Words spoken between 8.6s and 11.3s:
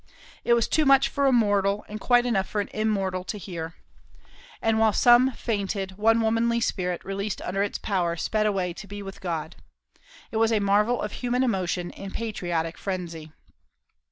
to be with God. It was a marvel of